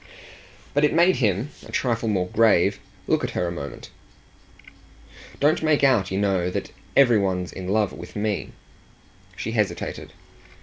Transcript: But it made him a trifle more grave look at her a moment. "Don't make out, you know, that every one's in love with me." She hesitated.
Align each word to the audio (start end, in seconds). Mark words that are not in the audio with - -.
But 0.73 0.83
it 0.83 0.95
made 0.95 1.17
him 1.17 1.51
a 1.67 1.71
trifle 1.71 2.09
more 2.09 2.27
grave 2.27 2.79
look 3.05 3.23
at 3.23 3.29
her 3.37 3.45
a 3.47 3.51
moment. 3.51 3.91
"Don't 5.39 5.61
make 5.61 5.83
out, 5.83 6.09
you 6.09 6.17
know, 6.19 6.49
that 6.49 6.71
every 6.97 7.19
one's 7.19 7.53
in 7.53 7.67
love 7.67 7.93
with 7.93 8.15
me." 8.15 8.51
She 9.35 9.51
hesitated. 9.51 10.11